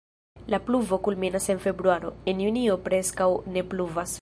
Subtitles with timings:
[0.53, 4.09] La pluvo kulminas en februaro, en junio preskaŭ ne pluvas.